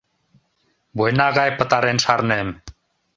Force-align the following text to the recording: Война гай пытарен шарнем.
Война 0.99 1.27
гай 1.37 1.49
пытарен 1.59 1.97
шарнем. 2.05 2.47